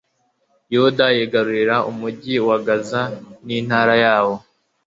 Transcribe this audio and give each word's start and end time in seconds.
yuda 0.73 1.05
yigarurira 1.15 1.75
umugi 1.91 2.35
wa 2.47 2.57
gaza 2.65 3.01
n'intara 3.45 3.93
yawo 4.03 4.35